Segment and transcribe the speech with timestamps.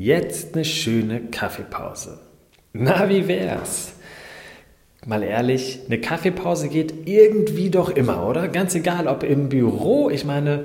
[0.00, 2.20] Jetzt eine schöne Kaffeepause.
[2.72, 3.92] Na, wie wär's?
[5.04, 8.48] Mal ehrlich, eine Kaffeepause geht irgendwie doch immer, oder?
[8.48, 10.64] Ganz egal, ob im Büro, ich meine,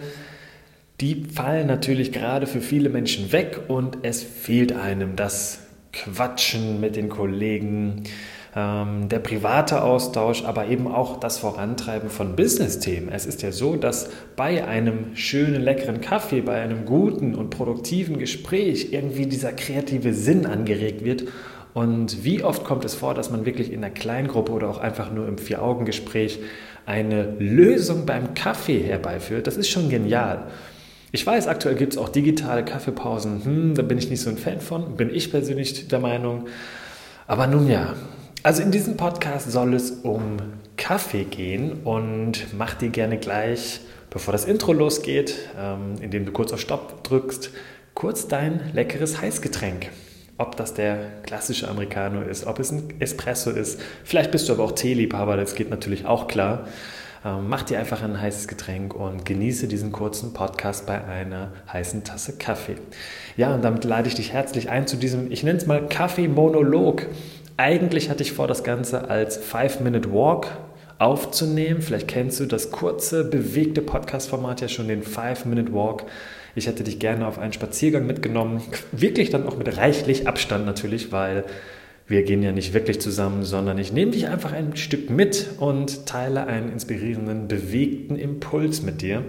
[1.01, 5.59] die fallen natürlich gerade für viele Menschen weg und es fehlt einem das
[5.91, 8.03] Quatschen mit den Kollegen,
[8.55, 13.09] der private Austausch, aber eben auch das Vorantreiben von Business-Themen.
[13.09, 18.17] Es ist ja so, dass bei einem schönen, leckeren Kaffee, bei einem guten und produktiven
[18.17, 21.25] Gespräch irgendwie dieser kreative Sinn angeregt wird.
[21.73, 25.11] Und wie oft kommt es vor, dass man wirklich in einer Kleingruppe oder auch einfach
[25.11, 26.39] nur im Vier-Augen-Gespräch
[26.85, 29.47] eine Lösung beim Kaffee herbeiführt?
[29.47, 30.47] Das ist schon genial.
[31.11, 33.43] Ich weiß, aktuell gibt es auch digitale Kaffeepausen.
[33.43, 36.45] Hm, da bin ich nicht so ein Fan von, bin ich persönlich der Meinung.
[37.27, 37.95] Aber nun ja,
[38.45, 40.37] also in diesem Podcast soll es um
[40.77, 43.79] Kaffee gehen und mach dir gerne gleich,
[44.11, 47.49] bevor das Intro losgeht, ähm, indem du kurz auf Stopp drückst,
[47.95, 49.89] kurz dein leckeres Heißgetränk.
[50.37, 54.65] Ob das der klassische Americano ist, ob es ein Espresso ist, vielleicht bist du aber
[54.65, 56.67] auch Teeliebhaber, das geht natürlich auch klar.
[57.25, 62.03] Ähm, mach dir einfach ein heißes Getränk und genieße diesen kurzen Podcast bei einer heißen
[62.03, 62.75] Tasse Kaffee.
[63.37, 67.07] Ja, und damit lade ich dich herzlich ein zu diesem, ich nenne es mal Kaffee-Monolog.
[67.57, 70.47] Eigentlich hatte ich vor, das Ganze als Five-Minute-Walk
[70.99, 71.81] aufzunehmen.
[71.81, 76.03] Vielleicht kennst du das kurze, bewegte Podcast-Format ja schon, den Five-Minute-Walk.
[76.55, 78.61] Ich hätte dich gerne auf einen Spaziergang mitgenommen.
[78.91, 81.45] Wirklich dann auch mit reichlich Abstand natürlich, weil
[82.07, 86.05] wir gehen ja nicht wirklich zusammen, sondern ich nehme dich einfach ein Stück mit und
[86.05, 89.23] teile einen inspirierenden, bewegten Impuls mit dir.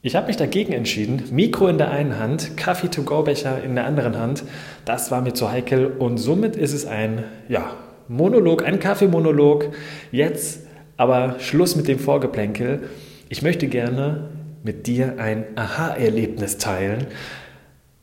[0.00, 4.44] Ich habe mich dagegen entschieden, Mikro in der einen Hand, Kaffee-to-go-Becher in der anderen Hand.
[4.84, 7.72] Das war mir zu heikel und somit ist es ein ja,
[8.06, 9.70] Monolog, ein Kaffeemonolog.
[10.12, 10.60] Jetzt
[10.96, 12.88] aber Schluss mit dem Vorgeplänkel.
[13.28, 14.28] Ich möchte gerne
[14.62, 17.08] mit dir ein Aha-Erlebnis teilen.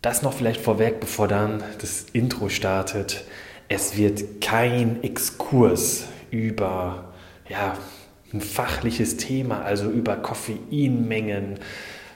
[0.02, 3.24] Das noch vielleicht vorweg, bevor dann das Intro startet.
[3.70, 7.14] Es wird kein Exkurs über
[7.48, 7.78] ja,
[8.36, 11.56] ein fachliches Thema, also über Koffeinmengen,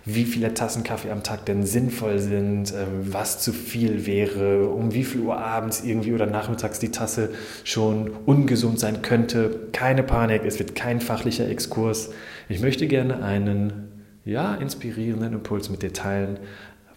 [0.06, 4.94] wie viele Tassen Kaffee am Tag denn sinnvoll sind, ähm, was zu viel wäre, um
[4.94, 7.30] wie viel Uhr abends irgendwie oder nachmittags die Tasse
[7.64, 9.68] schon ungesund sein könnte.
[9.72, 12.12] Keine Panik, es wird kein fachlicher Exkurs.
[12.48, 13.90] Ich möchte gerne einen
[14.26, 16.40] ja, inspirierenden Impuls mit dir teilen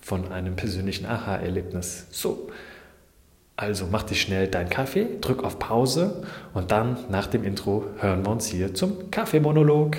[0.01, 2.07] von einem persönlichen Aha-Erlebnis.
[2.11, 2.49] So,
[3.63, 8.25] also mach dich schnell deinen Kaffee, drück auf Pause und dann nach dem Intro hören
[8.25, 9.99] wir uns hier zum Kaffeemonolog.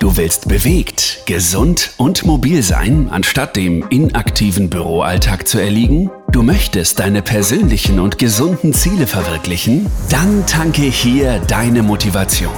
[0.00, 6.10] Du willst bewegt, gesund und mobil sein, anstatt dem inaktiven Büroalltag zu erliegen?
[6.30, 9.86] Du möchtest deine persönlichen und gesunden Ziele verwirklichen?
[10.10, 12.52] Dann tanke hier deine Motivation.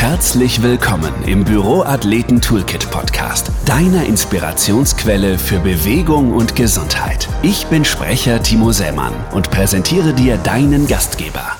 [0.00, 7.28] Herzlich willkommen im Büroathleten Toolkit Podcast, deiner Inspirationsquelle für Bewegung und Gesundheit.
[7.42, 11.58] Ich bin Sprecher Timo Sämann und präsentiere dir deinen Gastgeber,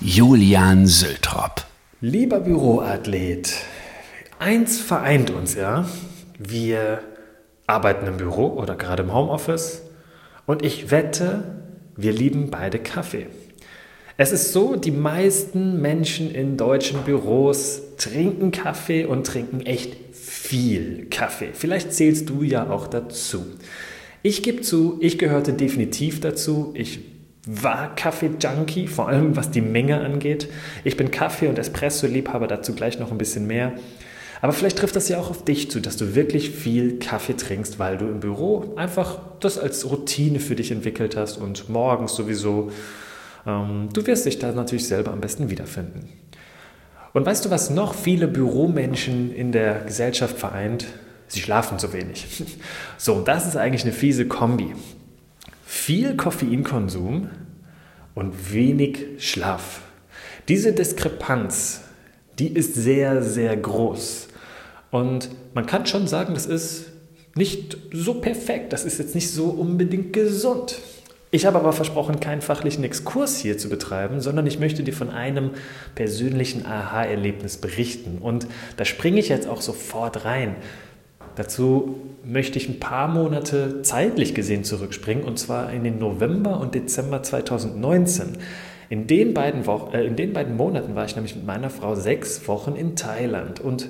[0.00, 1.66] Julian Sültrop.
[2.00, 3.52] Lieber Büroathlet,
[4.38, 5.84] eins vereint uns ja.
[6.38, 7.02] Wir
[7.66, 9.82] arbeiten im Büro oder gerade im Homeoffice
[10.46, 11.60] und ich wette,
[11.96, 13.26] wir lieben beide Kaffee.
[14.16, 21.08] Es ist so, die meisten Menschen in deutschen Büros trinken Kaffee und trinken echt viel
[21.10, 21.48] Kaffee.
[21.52, 23.44] Vielleicht zählst du ja auch dazu.
[24.22, 26.72] Ich gebe zu, ich gehörte definitiv dazu.
[26.76, 27.00] Ich
[27.44, 30.48] war Kaffee-Junkie, vor allem was die Menge angeht.
[30.84, 33.72] Ich bin Kaffee- und Espresso-Liebhaber, dazu gleich noch ein bisschen mehr.
[34.40, 37.80] Aber vielleicht trifft das ja auch auf dich zu, dass du wirklich viel Kaffee trinkst,
[37.80, 42.70] weil du im Büro einfach das als Routine für dich entwickelt hast und morgens sowieso
[43.44, 46.08] du wirst dich da natürlich selber am besten wiederfinden.
[47.12, 50.86] Und weißt du, was noch viele Büromenschen in der Gesellschaft vereint?
[51.28, 52.26] Sie schlafen zu wenig.
[52.98, 54.74] So, und das ist eigentlich eine fiese Kombi.
[55.66, 57.28] Viel Koffeinkonsum
[58.14, 59.82] und wenig Schlaf.
[60.48, 61.82] Diese Diskrepanz,
[62.38, 64.28] die ist sehr, sehr groß.
[64.90, 66.86] Und man kann schon sagen, das ist
[67.34, 70.78] nicht so perfekt, das ist jetzt nicht so unbedingt gesund.
[71.34, 75.10] Ich habe aber versprochen, keinen fachlichen Exkurs hier zu betreiben, sondern ich möchte dir von
[75.10, 75.50] einem
[75.96, 78.18] persönlichen Aha-Erlebnis berichten.
[78.20, 78.46] Und
[78.76, 80.54] da springe ich jetzt auch sofort rein.
[81.34, 86.76] Dazu möchte ich ein paar Monate zeitlich gesehen zurückspringen, und zwar in den November und
[86.76, 88.38] Dezember 2019.
[88.88, 92.46] In den, beiden äh, in den beiden Monaten war ich nämlich mit meiner Frau sechs
[92.46, 93.58] Wochen in Thailand.
[93.58, 93.88] Und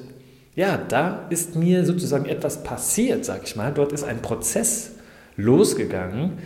[0.55, 3.70] ja, da ist mir sozusagen etwas passiert, sag ich mal.
[3.70, 4.93] Dort ist ein Prozess
[5.37, 6.38] losgegangen,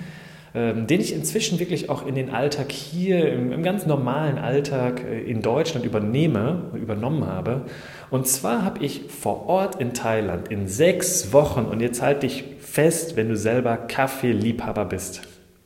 [0.74, 5.20] den ich inzwischen wirklich auch in den Alltag hier, im, im ganz normalen Alltag äh,
[5.20, 7.62] in Deutschland übernehme, übernommen habe.
[8.10, 12.44] Und zwar habe ich vor Ort in Thailand in sechs Wochen, und jetzt halte dich
[12.60, 15.22] fest, wenn du selber Kaffeeliebhaber bist,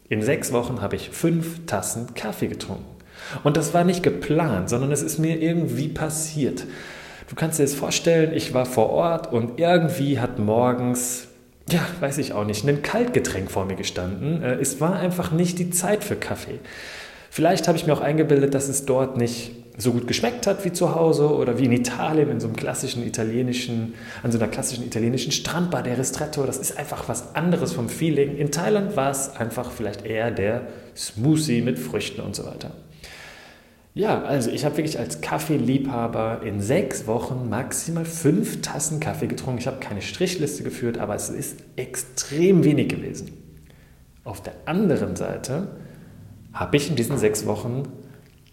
[0.09, 2.85] in sechs Wochen habe ich fünf Tassen Kaffee getrunken.
[3.45, 6.67] Und das war nicht geplant, sondern es ist mir irgendwie passiert.
[7.29, 11.29] Du kannst dir das vorstellen, ich war vor Ort und irgendwie hat morgens
[11.71, 14.43] ja, weiß ich auch nicht, ein Kaltgetränk vor mir gestanden.
[14.43, 16.59] Äh, es war einfach nicht die Zeit für Kaffee.
[17.31, 20.73] Vielleicht habe ich mir auch eingebildet, dass es dort nicht so gut geschmeckt hat wie
[20.73, 24.85] zu Hause oder wie in Italien in so einem klassischen italienischen, an so einer klassischen
[24.85, 26.45] italienischen Strandbar, der Ristretto.
[26.45, 28.37] Das ist einfach was anderes vom Feeling.
[28.37, 32.73] In Thailand war es einfach vielleicht eher der Smoothie mit Früchten und so weiter.
[33.95, 39.59] Ja, also ich habe wirklich als Kaffeeliebhaber in sechs Wochen maximal fünf Tassen Kaffee getrunken.
[39.59, 43.33] Ich habe keine Strichliste geführt, aber es ist extrem wenig gewesen.
[44.25, 45.77] Auf der anderen Seite
[46.55, 47.83] habe ich in diesen sechs Wochen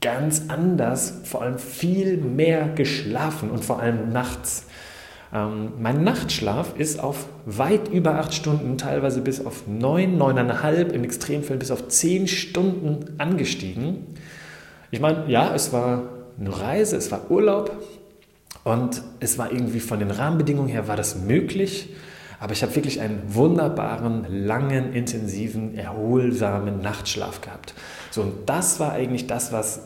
[0.02, 4.66] ganz anders, vor allem viel mehr geschlafen und vor allem nachts.
[5.34, 11.06] Ähm, mein Nachtschlaf ist auf weit über acht Stunden, teilweise bis auf neun, neuneinhalb, im
[11.06, 14.16] Extremfall bis auf zehn Stunden angestiegen.
[14.92, 16.04] Ich meine, ja, es war
[16.40, 17.72] eine Reise, es war Urlaub
[18.64, 21.90] und es war irgendwie von den Rahmenbedingungen her war das möglich.
[22.40, 27.74] Aber ich habe wirklich einen wunderbaren, langen, intensiven, erholsamen Nachtschlaf gehabt.
[28.12, 29.82] So, und das war eigentlich das, was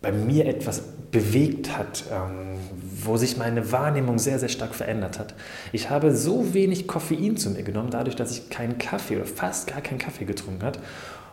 [0.00, 2.58] bei mir etwas bewegt hat, ähm,
[3.04, 5.34] wo sich meine Wahrnehmung sehr, sehr stark verändert hat.
[5.72, 9.66] Ich habe so wenig Koffein zu mir genommen, dadurch, dass ich keinen Kaffee oder fast
[9.66, 10.78] gar keinen Kaffee getrunken habe.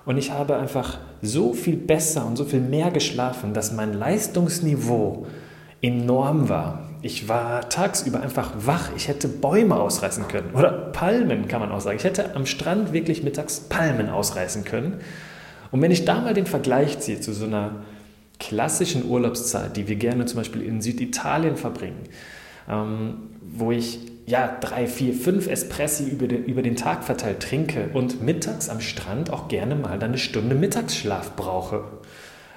[0.07, 5.27] Und ich habe einfach so viel besser und so viel mehr geschlafen, dass mein Leistungsniveau
[5.81, 6.87] enorm war.
[7.01, 8.91] Ich war tagsüber einfach wach.
[8.95, 10.51] Ich hätte Bäume ausreißen können.
[10.53, 11.97] Oder Palmen kann man auch sagen.
[11.97, 15.01] Ich hätte am Strand wirklich mittags Palmen ausreißen können.
[15.71, 17.71] Und wenn ich da mal den Vergleich ziehe zu so einer
[18.39, 22.03] klassischen Urlaubszeit, die wir gerne zum Beispiel in Süditalien verbringen,
[22.69, 27.89] ähm, wo ich ja, drei, vier, fünf Espressi über den, über den Tag verteilt trinke
[27.93, 31.85] und mittags am Strand auch gerne mal dann eine Stunde Mittagsschlaf brauche.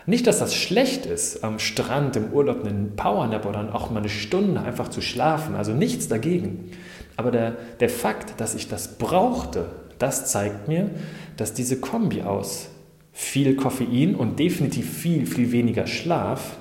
[0.05, 4.01] Nicht, dass das schlecht ist, am Strand im Urlaub einen Powernap oder dann auch mal
[4.01, 6.73] eine Stunde einfach zu schlafen, also nichts dagegen.
[7.17, 9.67] Aber der, der Fakt, dass ich das brauchte,
[10.01, 10.91] das zeigt mir,
[11.37, 12.67] dass diese Kombi aus
[13.13, 16.57] viel Koffein und definitiv viel, viel weniger Schlaf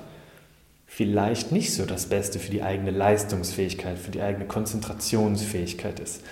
[1.00, 6.22] vielleicht nicht so das Beste für die eigene Leistungsfähigkeit, für die eigene Konzentrationsfähigkeit ist.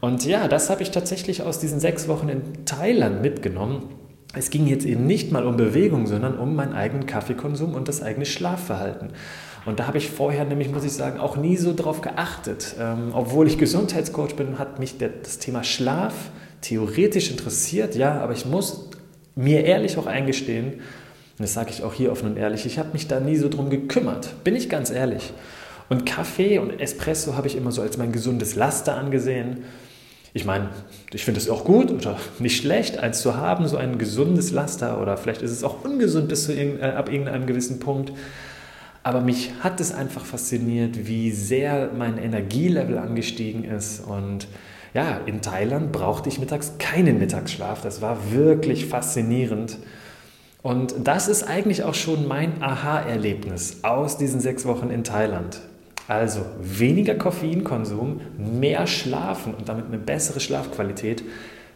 [0.00, 3.88] Und ja, das habe ich tatsächlich aus diesen sechs Wochen in Thailand mitgenommen.
[4.32, 8.00] Es ging jetzt eben nicht mal um Bewegung, sondern um meinen eigenen Kaffeekonsum und das
[8.00, 9.08] eigene Schlafverhalten.
[9.64, 12.76] Und da habe ich vorher nämlich, muss ich sagen, auch nie so drauf geachtet.
[12.78, 16.30] Ähm, obwohl ich Gesundheitscoach bin, hat mich der, das Thema Schlaf
[16.60, 18.88] theoretisch interessiert, ja, aber ich muss
[19.34, 20.74] mir ehrlich auch eingestehen,
[21.38, 23.48] und das sage ich auch hier offen und ehrlich, ich habe mich da nie so
[23.48, 25.32] drum gekümmert, bin ich ganz ehrlich.
[25.88, 29.64] Und Kaffee und Espresso habe ich immer so als mein gesundes Laster angesehen.
[30.32, 30.70] Ich meine,
[31.12, 35.00] ich finde es auch gut oder nicht schlecht, eins zu haben, so ein gesundes Laster
[35.00, 38.12] oder vielleicht ist es auch ungesund bis zu irg äh, ab irgendeinem gewissen Punkt.
[39.02, 44.48] Aber mich hat es einfach fasziniert, wie sehr mein Energielevel angestiegen ist und
[44.94, 47.82] ja, in Thailand brauchte ich mittags keinen Mittagsschlaf.
[47.82, 49.76] Das war wirklich faszinierend.
[50.62, 55.60] Und das ist eigentlich auch schon mein Aha-Erlebnis aus diesen sechs Wochen in Thailand.
[56.08, 61.22] Also weniger Koffeinkonsum, mehr Schlafen und damit eine bessere Schlafqualität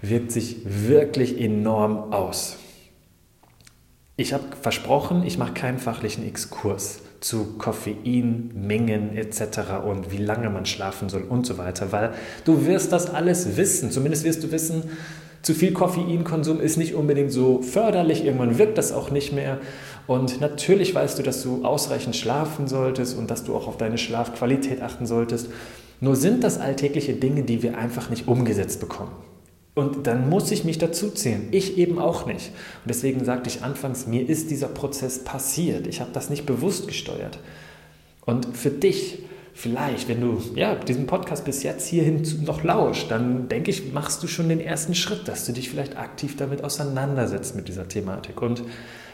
[0.03, 2.57] wirkt sich wirklich enorm aus.
[4.17, 9.83] Ich habe versprochen, ich mache keinen fachlichen Exkurs zu Koffeinmengen etc.
[9.85, 12.13] und wie lange man schlafen soll und so weiter, weil
[12.45, 13.91] du wirst das alles wissen.
[13.91, 14.85] Zumindest wirst du wissen,
[15.43, 19.59] zu viel Koffeinkonsum ist nicht unbedingt so förderlich, irgendwann wirkt das auch nicht mehr.
[20.07, 23.97] Und natürlich weißt du, dass du ausreichend schlafen solltest und dass du auch auf deine
[23.97, 25.49] Schlafqualität achten solltest.
[26.01, 29.13] Nur sind das alltägliche Dinge, die wir einfach nicht umgesetzt bekommen.
[29.75, 31.49] Und dann muss ich mich dazu zählen.
[31.53, 32.49] Ich eben auch nicht.
[32.85, 35.87] Und deswegen sagte ich anfangs, mir ist dieser Prozess passiert.
[35.87, 37.39] Ich habe das nicht bewusst gesteuert.
[38.27, 39.21] Und für dich
[39.55, 44.23] vielleicht, wenn du ja, diesen Podcast bis jetzt hierhin noch lauscht, dann denke ich, machst
[44.23, 48.41] du schon den ersten Schritt, dass du dich vielleicht aktiv damit auseinandersetzt mit dieser Thematik.
[48.43, 48.63] Und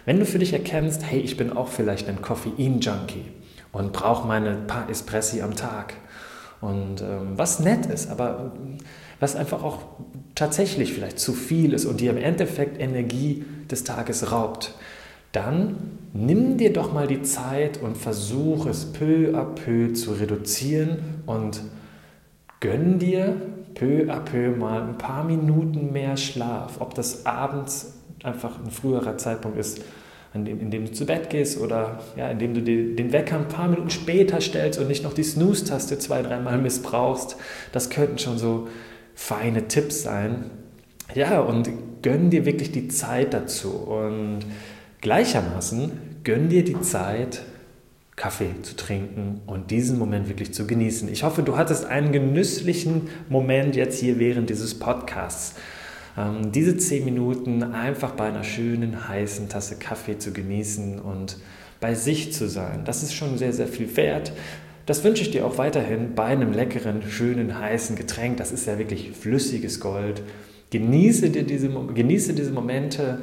[0.05, 3.25] wenn du für dich erkennst, hey, ich bin auch vielleicht ein Koffein-Junkie
[3.73, 5.95] und brauche meine paar Espressi am Tag
[6.61, 8.53] und ähm, was nett ist, aber
[9.21, 9.83] was einfach auch
[10.35, 14.75] tatsächlich vielleicht zu viel ist und dir im Endeffekt Energie des Tages raubt,
[15.37, 15.77] dann
[16.13, 21.61] nimm dir doch mal die Zeit und versuch es peu à peu zu reduzieren und
[22.61, 23.37] Gönn dir
[23.75, 26.81] peu à peu mal ein paar Minuten mehr Schlaf.
[26.81, 29.83] Ob das abends einfach ein früherer Zeitpunkt ist,
[30.33, 33.91] in dem du zu Bett gehst oder ja, indem du den Wecker ein paar Minuten
[33.91, 37.37] später stellst und nicht noch die Snooze-Taste zwei, dreimal missbrauchst.
[37.73, 38.69] Das könnten schon so
[39.15, 40.47] feine Tipps sein.
[41.15, 41.71] Ja, und
[42.03, 43.71] gönn dir wirklich die Zeit dazu.
[43.71, 44.41] Und
[45.07, 45.93] gleichermaßen
[46.25, 47.43] gönn dir die Zeit,
[48.17, 51.09] Kaffee zu trinken und diesen Moment wirklich zu genießen.
[51.13, 55.55] Ich hoffe, du hattest einen genüsslichen Moment jetzt hier während dieses Podcasts.
[56.19, 61.37] Ähm, diese zehn Minuten einfach bei einer schönen, heißen Tasse Kaffee zu genießen und
[61.79, 62.83] bei sich zu sein.
[62.85, 64.33] Das ist schon sehr, sehr viel wert.
[64.87, 68.39] Das wünsche ich dir auch weiterhin bei einem leckeren, schönen, heißen Getränk.
[68.39, 70.23] Das ist ja wirklich flüssiges Gold.
[70.71, 73.23] Genieße, dir diese, genieße diese Momente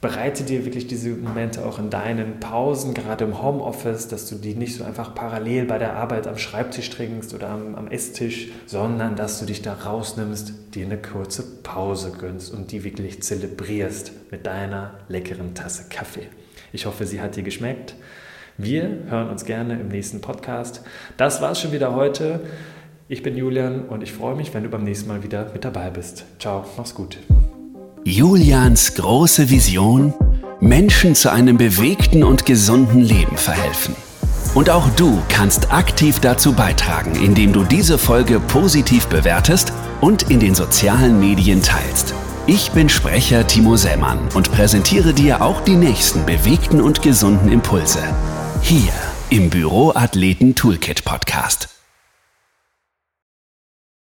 [0.00, 4.54] bereite dir wirklich diese Momente auch in deinen Pausen, gerade im Homeoffice, dass du die
[4.54, 9.16] nicht so einfach parallel bei der Arbeit am Schreibtisch trinkst oder am, am Esstisch, sondern
[9.16, 14.46] dass du dich da rausnimmst, dir eine kurze Pause gönnst und die wirklich zelebrierst mit
[14.46, 16.28] deiner leckeren Tasse Kaffee.
[16.72, 17.94] Ich hoffe, sie hat dir geschmeckt.
[18.56, 20.82] Wir hören uns gerne im nächsten Podcast.
[21.16, 22.40] Das war's schon wieder heute.
[23.08, 25.90] Ich bin Julian und ich freue mich, wenn du beim nächsten Mal wieder mit dabei
[25.90, 26.24] bist.
[26.38, 27.18] Ciao, mach's gut.
[28.08, 30.14] Julians große Vision,
[30.60, 33.94] Menschen zu einem bewegten und gesunden Leben verhelfen.
[34.54, 40.40] Und auch du kannst aktiv dazu beitragen, indem du diese Folge positiv bewertest und in
[40.40, 42.14] den sozialen Medien teilst.
[42.46, 48.02] Ich bin Sprecher Timo Sellmann und präsentiere dir auch die nächsten bewegten und gesunden Impulse.
[48.62, 48.94] Hier
[49.28, 51.77] im Büroathleten Toolkit Podcast.